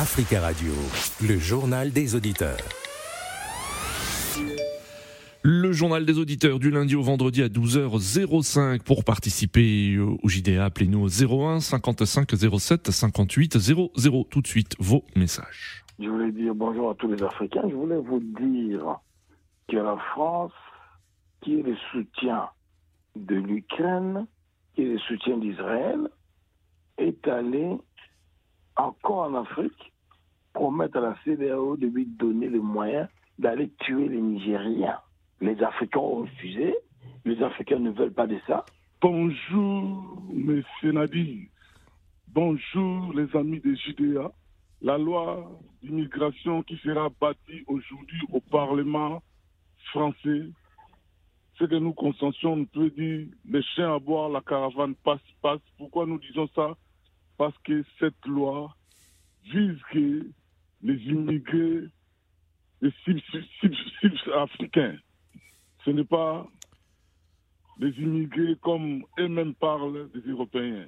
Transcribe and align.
Africa 0.00 0.40
Radio, 0.40 0.70
le 1.26 1.40
journal 1.40 1.90
des 1.90 2.14
auditeurs. 2.14 2.56
Le 5.42 5.72
journal 5.72 6.06
des 6.06 6.20
auditeurs 6.20 6.60
du 6.60 6.70
lundi 6.70 6.94
au 6.94 7.02
vendredi 7.02 7.42
à 7.42 7.48
12h05 7.48 8.84
pour 8.84 9.02
participer 9.02 9.98
au 9.98 10.28
JDA. 10.28 10.66
Appelez-nous 10.66 11.00
au 11.00 11.08
01 11.08 11.58
55 11.58 12.30
07 12.60 12.92
58 12.92 13.58
00. 13.58 13.90
Tout 14.30 14.40
de 14.40 14.46
suite, 14.46 14.76
vos 14.78 15.02
messages. 15.16 15.82
Je 15.98 16.08
voulais 16.08 16.30
dire 16.30 16.54
bonjour 16.54 16.90
à 16.90 16.94
tous 16.94 17.10
les 17.10 17.20
Africains. 17.20 17.64
Je 17.68 17.74
voulais 17.74 17.98
vous 17.98 18.20
dire 18.20 18.98
que 19.66 19.78
la 19.78 19.96
France, 20.12 20.52
qui 21.40 21.58
est 21.58 21.62
le 21.62 21.74
soutien 21.90 22.48
de 23.16 23.34
l'Ukraine, 23.34 24.28
qui 24.76 24.82
est 24.82 24.92
le 24.92 24.98
soutien 25.00 25.38
d'Israël, 25.38 26.08
est 26.98 27.26
allée 27.26 27.78
encore 28.78 29.24
en 29.30 29.34
Afrique 29.34 29.92
promettre 30.54 30.96
à 30.98 31.00
la 31.00 31.16
CDAO 31.24 31.76
de 31.76 31.86
lui 31.86 32.06
donner 32.06 32.48
les 32.48 32.58
moyens 32.58 33.08
d'aller 33.38 33.70
tuer 33.80 34.08
les 34.08 34.20
Nigériens. 34.20 34.98
Les 35.40 35.62
Africains 35.62 36.00
ont 36.00 36.16
refusé. 36.22 36.74
Les 37.24 37.40
Africains 37.42 37.78
ne 37.78 37.90
veulent 37.90 38.12
pas 38.12 38.26
de 38.26 38.38
ça. 38.46 38.64
Bonjour, 39.00 40.22
Monsieur 40.32 40.92
Nadir. 40.92 41.46
Bonjour, 42.28 43.12
les 43.14 43.34
amis 43.36 43.60
des 43.60 43.76
JDA. 43.76 44.32
La 44.82 44.98
loi 44.98 45.50
d'immigration 45.82 46.62
qui 46.62 46.76
sera 46.78 47.08
bâtie 47.20 47.64
aujourd'hui 47.66 48.20
au 48.32 48.40
Parlement 48.40 49.22
français, 49.90 50.48
ce 51.58 51.64
que 51.64 51.74
nous 51.74 51.92
consentions, 51.92 52.52
on 52.52 52.64
peut 52.64 52.90
dire 52.90 53.26
les 53.48 53.62
chiens 53.62 53.94
à 53.94 53.98
boire, 53.98 54.28
la 54.28 54.40
caravane 54.40 54.94
passe, 54.96 55.20
passe. 55.42 55.60
Pourquoi 55.76 56.06
nous 56.06 56.18
disons 56.18 56.48
ça 56.54 56.76
Parce 57.38 57.56
que 57.64 57.84
cette 57.98 58.26
loi 58.26 58.76
vise 59.44 59.78
que 59.92 60.26
les 60.82 60.96
immigrés, 61.04 61.84
les 62.82 62.92
cibles 63.04 63.22
africains, 64.36 64.96
ce 65.84 65.90
n'est 65.90 66.04
pas 66.04 66.46
des 67.78 67.90
immigrés 67.90 68.56
comme 68.60 69.04
eux-mêmes 69.18 69.54
parlent 69.54 70.10
des 70.12 70.30
Européens. 70.30 70.86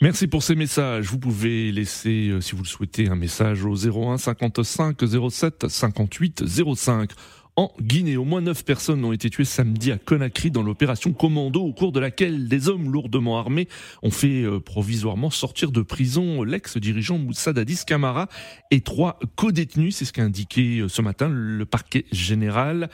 Merci 0.00 0.28
pour 0.28 0.42
ces 0.44 0.54
messages. 0.54 1.06
Vous 1.06 1.18
pouvez 1.18 1.72
laisser, 1.72 2.28
euh, 2.28 2.40
si 2.40 2.54
vous 2.54 2.62
le 2.62 2.68
souhaitez, 2.68 3.08
un 3.08 3.16
message 3.16 3.64
au 3.64 3.74
01 3.74 4.16
55 4.18 4.96
07 5.30 5.68
58 5.68 6.44
05 6.76 7.10
en 7.58 7.72
Guinée. 7.80 8.16
Au 8.16 8.24
moins 8.24 8.40
neuf 8.40 8.64
personnes 8.64 9.04
ont 9.04 9.10
été 9.12 9.30
tuées 9.30 9.44
samedi 9.44 9.90
à 9.90 9.98
Conakry 9.98 10.52
dans 10.52 10.62
l'opération 10.62 11.12
Commando, 11.12 11.60
au 11.60 11.72
cours 11.72 11.90
de 11.90 11.98
laquelle 11.98 12.46
des 12.46 12.68
hommes 12.68 12.92
lourdement 12.92 13.36
armés 13.36 13.66
ont 14.04 14.12
fait 14.12 14.44
euh, 14.44 14.60
provisoirement 14.60 15.30
sortir 15.30 15.72
de 15.72 15.82
prison 15.82 16.44
l'ex-dirigeant 16.44 17.18
Moussa 17.18 17.52
Dadis 17.52 17.80
Camara 17.84 18.28
et 18.70 18.80
trois 18.80 19.18
co-détenus. 19.34 19.96
C'est 19.96 20.04
ce 20.04 20.12
qu'a 20.12 20.22
indiqué 20.22 20.78
euh, 20.78 20.88
ce 20.88 21.02
matin 21.02 21.28
le 21.28 21.66
parquet 21.66 22.04
général. 22.12 22.90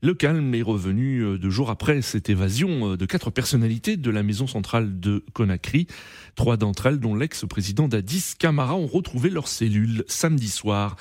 Le 0.00 0.14
calme 0.14 0.54
est 0.54 0.62
revenu 0.62 1.24
euh, 1.24 1.38
deux 1.38 1.50
jours 1.50 1.70
après 1.70 2.02
cette 2.02 2.30
évasion 2.30 2.92
euh, 2.92 2.96
de 2.96 3.04
quatre 3.04 3.30
personnalités 3.30 3.96
de 3.96 4.10
la 4.12 4.22
maison 4.22 4.46
centrale 4.46 5.00
de 5.00 5.24
Conakry. 5.32 5.88
Trois 6.36 6.56
d'entre 6.56 6.86
elles, 6.86 7.00
dont 7.00 7.16
l'ex-président 7.16 7.88
Dadis 7.88 8.34
Camara, 8.38 8.76
ont 8.76 8.86
retrouvé 8.86 9.28
leurs 9.28 9.48
cellules 9.48 10.04
samedi 10.06 10.50
soir. 10.50 10.94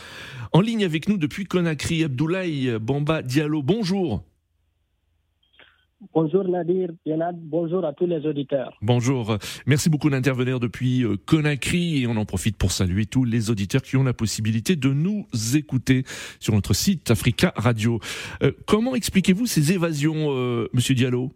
En 0.51 0.61
ligne 0.61 0.83
avec 0.83 1.07
nous 1.09 1.17
depuis 1.17 1.45
Conakry, 1.45 2.03
Abdoulaye 2.03 2.79
Bamba 2.79 3.21
Diallo, 3.21 3.61
bonjour. 3.61 4.23
Bonjour 6.13 6.43
Nadir, 6.47 6.89
bonjour 7.33 7.83
à 7.83 7.91
tous 7.91 8.05
les 8.05 8.23
auditeurs. 8.27 8.77
Bonjour, 8.83 9.35
merci 9.65 9.89
beaucoup 9.89 10.11
d'intervenir 10.11 10.59
depuis 10.59 11.03
euh, 11.03 11.15
Conakry 11.25 12.03
et 12.03 12.07
on 12.07 12.17
en 12.17 12.25
profite 12.25 12.55
pour 12.55 12.71
saluer 12.71 13.07
tous 13.07 13.23
les 13.23 13.49
auditeurs 13.49 13.81
qui 13.81 13.97
ont 13.97 14.03
la 14.03 14.13
possibilité 14.13 14.75
de 14.75 14.89
nous 14.89 15.25
écouter 15.55 16.03
sur 16.39 16.53
notre 16.53 16.73
site 16.73 17.09
Africa 17.09 17.51
Radio. 17.55 17.99
Euh, 18.43 18.51
comment 18.67 18.93
expliquez-vous 18.93 19.47
ces 19.47 19.73
évasions, 19.73 20.27
euh, 20.29 20.67
Monsieur 20.71 20.93
Diallo? 20.93 21.31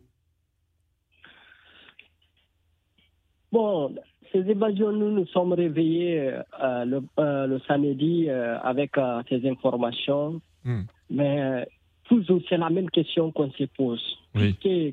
Bon, 3.52 3.96
ces 4.32 4.42
évasions, 4.48 4.92
nous 4.92 5.10
nous 5.10 5.26
sommes 5.26 5.54
réveillés 5.54 6.38
le, 6.62 7.60
samedi 7.68 8.30
avec 8.30 8.92
ces 9.28 9.50
informations, 9.50 10.40
hmm. 10.64 10.82
mais 11.10 11.68
toujours 12.06 12.42
c'est 12.50 12.58
la 12.58 12.70
même 12.70 12.90
question 12.90 13.32
qu'on 13.32 13.52
se 13.52 13.64
pose. 13.66 14.18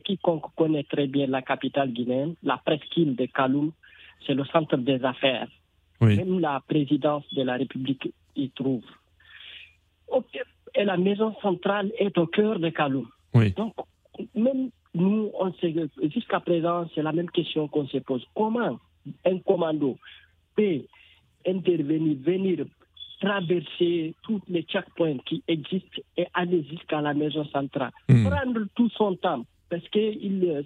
quiconque 0.05 0.55
connaît 0.57 0.85
très 0.85 1.07
bien 1.07 1.27
la 1.27 1.43
capitale 1.43 1.93
guinéenne, 1.93 2.35
la 2.43 2.57
presqu'île 2.59 3.17
de 3.17 3.27
Kaloum, 3.27 3.73
c'est 4.27 4.35
le 4.35 4.45
centre 4.47 4.77
des 4.77 5.05
affaires. 5.05 5.49
Même 6.01 6.41
la 6.41 6.61
présidence 6.67 7.25
de 7.35 7.43
la 7.43 7.57
République 7.57 8.13
y 8.37 8.51
trouve. 8.51 8.85
Et 10.75 10.85
la 10.85 10.97
maison 10.97 11.35
centrale 11.43 11.91
est 11.99 12.17
au 12.19 12.27
cœur 12.27 12.59
de 12.59 12.69
Kaloum. 12.71 13.09
Donc, 13.57 13.75
même 14.35 14.71
nous, 14.95 15.31
on 15.39 15.53
jusqu'à 16.13 16.41
présent, 16.41 16.89
c'est 16.95 17.03
la 17.03 17.13
même 17.13 17.31
question 17.31 17.69
qu'on 17.69 17.87
se 17.87 17.99
pose. 17.99 18.25
Comment 18.35 18.79
un 19.25 19.39
commando 19.39 19.97
peut 20.57 20.83
intervenir, 21.47 22.17
venir 22.21 22.67
traverser 23.21 24.15
tous 24.23 24.41
les 24.49 24.63
checkpoints 24.63 25.19
qui 25.27 25.43
existent 25.49 26.01
et 26.17 26.27
aller 26.35 26.65
jusqu'à 26.71 27.01
la 27.01 27.15
maison 27.15 27.45
centrale. 27.47 27.91
Hmm. 28.09 28.29
Prendre 28.29 28.61
tout 28.75 28.89
son 28.91 29.17
temps. 29.17 29.45
Parce 29.71 29.87
que 29.89 30.15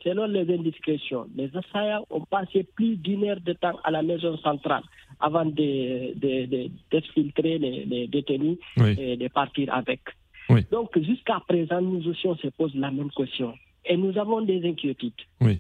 selon 0.05 0.27
les 0.27 0.55
indiscrétions, 0.55 1.27
les 1.35 1.51
assaillants 1.57 2.07
ont 2.09 2.21
passé 2.21 2.65
plus 2.77 2.95
d'une 2.97 3.25
heure 3.25 3.41
de 3.41 3.53
temps 3.53 3.77
à 3.83 3.91
la 3.91 4.01
maison 4.03 4.39
centrale 4.39 4.85
avant 5.19 5.45
d'exfiltrer 5.45 7.59
de, 7.59 7.65
de, 7.65 7.91
les, 7.91 8.07
détenus 8.07 8.59
et 8.77 9.17
de 9.17 9.29
partir 9.29 9.75
avec. 9.75 10.03
Donc 10.71 10.97
jusqu'à 11.01 11.41
présent, 11.49 11.81
nous 11.81 12.07
aussi 12.09 12.29
on 12.29 12.37
se 12.37 12.47
pose 12.49 12.73
la 12.77 12.93
même 12.93 13.11
question. 13.11 13.55
Et 13.85 13.97
nous 13.97 14.17
avons 14.17 14.41
des 14.43 14.65
inquiétudes. 14.65 15.13
Oui. 15.41 15.59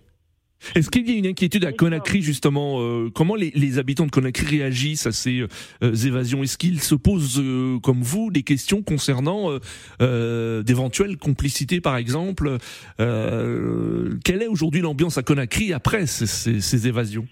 Est-ce 0.74 0.90
qu'il 0.90 1.08
y 1.10 1.14
a 1.14 1.18
une 1.18 1.26
inquiétude 1.26 1.64
à 1.64 1.72
Conakry 1.72 2.22
justement 2.22 2.80
euh, 2.80 3.10
Comment 3.14 3.34
les, 3.34 3.78
habitants 3.78 4.06
de 4.06 4.10
Conakry 4.10 4.58
réagissent 4.58 5.06
à 5.06 5.12
ces 5.12 5.40
euh, 5.40 5.94
évasions? 6.06 6.42
Est-ce 6.42 6.56
qu'ils 6.56 6.80
se 6.80 6.94
posent, 6.94 7.40
euh, 7.40 7.78
comme 7.80 8.00
vous, 8.00 8.30
des 8.30 8.42
questions 8.42 8.82
concernant 8.82 9.50
d'éventuelles 9.98 11.16
complicités, 11.16 11.80
par 11.80 11.96
exemple? 11.96 12.58
Quelle 12.98 14.42
est 14.42 14.46
aujourd'hui 14.46 14.80
l'ambiance 14.80 15.18
à 15.18 15.22
Conakry 15.22 15.72
après 15.72 16.06
ces, 16.06 16.86
évasions? 16.86 17.26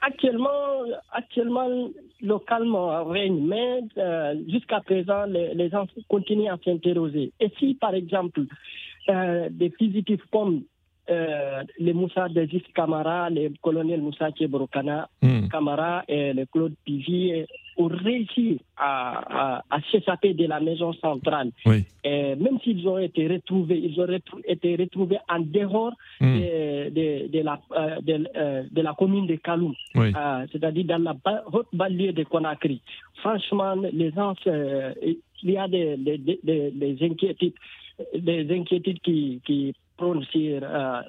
Actuellement, 0.00 0.48
actuellement, 1.12 1.88
localement 2.20 3.04
règne, 3.04 3.46
mais 3.46 3.80
jusqu'à 4.48 4.80
présent, 4.80 5.24
les, 5.26 5.54
les 5.54 5.70
gens 5.70 5.86
continuent 6.08 6.50
à 6.50 6.58
s'interroger. 6.64 7.32
Et 7.40 7.50
si, 7.58 7.74
par 7.74 7.94
exemple, 7.94 8.42
euh, 9.08 9.48
des 9.50 9.70
fugitifs 9.70 10.22
comme 10.32 10.62
euh, 11.10 11.62
les 11.78 11.92
Moussa 11.92 12.28
Dezis 12.30 12.64
Kamara, 12.74 13.28
le 13.28 13.50
colonel 13.60 14.00
Moussa 14.00 14.32
Kebrokana 14.32 15.06
hmm. 15.20 15.48
Kamara 15.48 16.02
et 16.08 16.32
le 16.32 16.46
Claude 16.46 16.72
Pivi 16.82 17.44
ont 17.76 17.88
réussi 17.88 18.58
à, 18.78 19.62
à, 19.68 19.80
s'échapper 19.90 20.32
de 20.32 20.46
la 20.46 20.60
maison 20.60 20.94
centrale. 20.94 21.50
Et 22.04 22.34
même 22.36 22.58
s'ils 22.64 22.88
ont 22.88 22.96
été 22.96 23.28
retrouvés, 23.28 23.78
ils 23.84 24.00
ont 24.00 24.06
été 24.46 24.76
retrouvés 24.76 25.18
en 25.28 25.40
dehors 25.40 25.92
hmm. 26.20 26.38
de, 26.40 27.28
de, 27.28 27.40
la, 27.40 27.60
euh, 27.76 28.62
de, 28.70 28.80
la 28.80 28.94
commune 28.94 29.26
de 29.26 29.34
Kaloum, 29.36 29.74
c'est-à-dire 29.94 30.84
dans 30.86 31.02
la 31.02 31.44
haute 31.52 31.68
banlieue 31.74 32.12
de 32.12 32.24
Conakry. 32.24 32.80
Franchement, 33.16 33.74
les 33.74 34.10
gens, 34.12 34.34
il 34.46 35.50
y 35.50 35.58
a 35.58 35.68
des, 35.68 35.98
des, 35.98 36.40
des 36.70 36.98
inquiétudes 37.02 37.52
des 38.14 38.50
inquiétudes 38.50 39.00
qui, 39.00 39.40
qui 39.44 39.74
prônent 39.96 40.24
sur, 40.24 40.60
euh, 40.62 41.00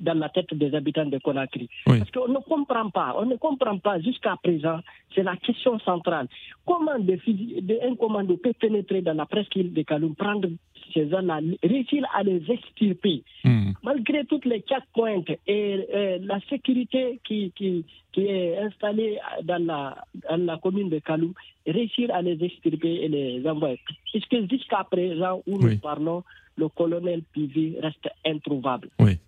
dans 0.00 0.18
la 0.18 0.28
tête 0.28 0.52
des 0.54 0.74
habitants 0.74 1.06
de 1.06 1.18
Conakry. 1.18 1.68
Parce 1.84 2.10
qu'on 2.10 2.28
ne 2.28 2.38
comprend 2.38 2.90
pas, 2.90 3.14
on 3.18 3.26
ne 3.26 3.36
comprend 3.36 3.78
pas 3.78 4.00
jusqu'à 4.00 4.36
présent, 4.42 4.80
c'est 5.14 5.22
la 5.22 5.36
question 5.36 5.78
centrale. 5.80 6.28
Comment 6.66 6.92
un 6.92 7.96
commando 7.96 8.36
peut 8.36 8.52
pénétrer 8.58 9.02
dans 9.02 9.14
la 9.16 9.26
presqu'île 9.26 9.72
de 9.72 9.82
Kaloum, 9.82 10.14
prendre 10.14 10.48
ces 10.92 11.08
gens-là, 11.08 11.40
réussir 11.62 12.04
à 12.14 12.22
les 12.22 12.42
extirper, 12.48 13.22
hmm. 13.44 13.72
malgré 13.82 14.24
toutes 14.24 14.44
les 14.44 14.60
checkpoints 14.60 15.22
et, 15.46 15.52
et 15.52 16.18
la 16.20 16.40
sécurité 16.48 17.20
qui, 17.24 17.52
qui, 17.56 17.84
qui, 18.12 18.26
est 18.26 18.58
installée 18.58 19.18
dans 19.44 19.64
la, 19.64 20.04
dans 20.28 20.44
la 20.44 20.58
commune 20.58 20.88
de 20.88 20.98
Kaloum, 20.98 21.32
réussir 21.66 22.10
à 22.14 22.22
les 22.22 22.42
extirper 22.42 22.94
et 23.02 23.08
les 23.08 23.48
envoyer. 23.48 23.80
Puisque 24.12 24.50
jusqu'à 24.50 24.84
présent 24.90 25.42
où 25.46 25.58
nous 25.58 25.78
parlons, 25.78 26.22
le 26.56 26.68
colonel 26.68 27.22
Pivi 27.32 27.76
reste 27.80 28.08
introuvable. 28.24 28.88
Oui. 28.98 29.18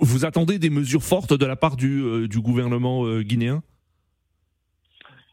Vous 0.00 0.24
attendez 0.24 0.58
des 0.58 0.70
mesures 0.70 1.02
fortes 1.02 1.32
de 1.32 1.46
la 1.46 1.56
part 1.56 1.76
du, 1.76 2.02
euh, 2.02 2.28
du 2.28 2.40
gouvernement 2.40 3.04
euh, 3.04 3.22
guinéen? 3.22 3.62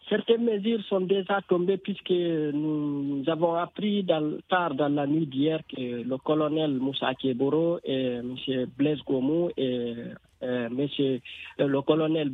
Certaines 0.09 0.43
mesures 0.43 0.81
sont 0.87 1.01
déjà 1.01 1.41
tombées 1.47 1.77
puisque 1.77 2.11
nous, 2.11 3.23
avons 3.27 3.55
appris 3.55 4.03
dans, 4.03 4.37
tard 4.47 4.73
dans 4.73 4.87
la 4.87 5.05
nuit 5.05 5.25
d'hier 5.25 5.59
que 5.67 6.03
le 6.03 6.17
colonel 6.17 6.71
Moussa 6.75 7.13
Keboro 7.15 7.79
et 7.83 8.19
M. 8.19 8.35
Blaise 8.77 8.99
Gomou 9.05 9.49
et 9.57 9.95
monsieur 10.41 11.19
le 11.59 11.81
colonel 11.81 12.31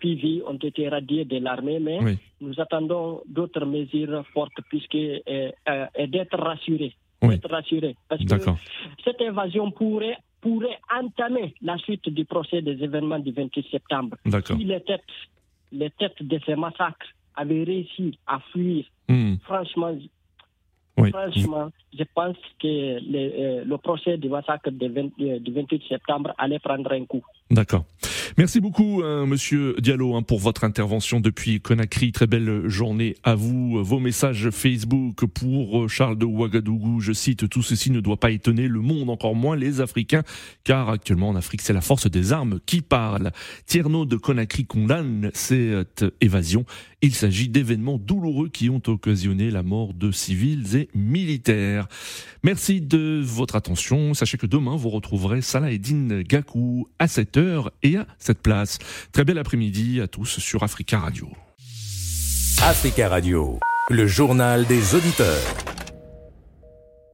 Pivi 0.00 0.42
ont 0.46 0.56
été 0.56 0.88
radiés 0.88 1.24
de 1.24 1.38
l'armée, 1.38 1.78
mais 1.78 2.18
nous 2.40 2.60
attendons 2.60 3.22
d'autres 3.26 3.64
mesures 3.64 4.24
fortes 4.34 4.60
puisque 4.68 4.94
et 4.94 5.52
d'être 6.08 6.38
rassurés. 6.38 6.94
D'être 7.22 7.48
rassurés. 7.50 7.96
Parce 8.08 8.22
que 8.24 8.50
cette 9.04 9.22
invasion 9.22 9.70
pourrait 9.70 10.18
pourrait 10.42 10.78
entamer 10.94 11.54
la 11.62 11.76
suite 11.78 12.08
du 12.08 12.24
procès 12.24 12.62
des 12.62 12.80
événements 12.82 13.18
du 13.18 13.32
28 13.32 13.66
septembre. 13.70 14.16
Si 14.44 14.64
les 14.64 14.80
têtes, 14.80 15.02
les 15.76 15.90
têtes 15.90 16.22
de 16.22 16.38
ces 16.44 16.56
massacres 16.56 17.06
avaient 17.34 17.64
réussi 17.64 18.18
à 18.26 18.40
fuir, 18.52 18.84
hmm. 19.08 19.36
franchement, 19.44 19.94
franchement, 20.96 21.70
je 21.96 22.04
pense 22.14 22.36
que 22.60 22.66
euh, 22.66 23.64
le 23.64 23.76
procès 23.76 24.16
du 24.16 24.28
massacre 24.28 24.70
du 24.70 25.52
28 25.52 25.82
septembre 25.88 26.32
allait 26.38 26.58
prendre 26.58 26.90
un 26.92 27.04
coup. 27.04 27.22
D'accord. 27.50 27.84
Merci 28.38 28.60
beaucoup, 28.60 29.00
hein, 29.02 29.24
Monsieur 29.24 29.74
Diallo, 29.80 30.14
hein, 30.14 30.20
pour 30.20 30.40
votre 30.40 30.64
intervention 30.64 31.20
depuis 31.20 31.58
Conakry. 31.62 32.12
Très 32.12 32.26
belle 32.26 32.68
journée 32.68 33.14
à 33.24 33.34
vous. 33.34 33.82
Vos 33.82 33.98
messages 33.98 34.50
Facebook 34.50 35.24
pour 35.24 35.84
euh, 35.84 35.88
Charles 35.88 36.18
de 36.18 36.26
Ouagadougou. 36.26 37.00
Je 37.00 37.14
cite 37.14 37.48
Tout 37.48 37.62
ceci 37.62 37.90
ne 37.90 38.00
doit 38.00 38.18
pas 38.18 38.30
étonner 38.30 38.68
le 38.68 38.80
monde, 38.80 39.08
encore 39.08 39.34
moins 39.34 39.56
les 39.56 39.80
Africains, 39.80 40.22
car 40.64 40.90
actuellement 40.90 41.30
en 41.30 41.34
Afrique, 41.34 41.62
c'est 41.62 41.72
la 41.72 41.80
force 41.80 42.10
des 42.10 42.34
armes 42.34 42.60
qui 42.66 42.82
parle. 42.82 43.30
Tierno 43.64 44.04
de 44.04 44.16
Conakry 44.18 44.66
condamne 44.66 45.30
cette 45.32 46.04
évasion. 46.20 46.66
Il 47.06 47.14
s'agit 47.14 47.48
d'événements 47.48 47.98
douloureux 47.98 48.48
qui 48.48 48.68
ont 48.68 48.82
occasionné 48.88 49.52
la 49.52 49.62
mort 49.62 49.94
de 49.94 50.10
civils 50.10 50.74
et 50.74 50.88
militaires. 50.92 51.86
Merci 52.42 52.80
de 52.80 53.20
votre 53.22 53.54
attention. 53.54 54.12
Sachez 54.12 54.38
que 54.38 54.46
demain, 54.46 54.74
vous 54.74 54.88
retrouverez 54.88 55.40
Salah 55.40 55.70
Eddin 55.70 56.22
Gakou 56.22 56.88
à 56.98 57.06
7h 57.06 57.68
et 57.84 57.96
à 57.96 58.08
cette 58.18 58.42
place. 58.42 58.80
Très 59.12 59.24
bel 59.24 59.38
après-midi 59.38 60.00
à 60.00 60.08
tous 60.08 60.40
sur 60.40 60.64
Africa 60.64 60.98
Radio. 60.98 61.28
Africa 62.60 63.08
Radio, 63.08 63.60
le 63.88 64.08
journal 64.08 64.66
des 64.66 64.96
auditeurs. 64.96 65.75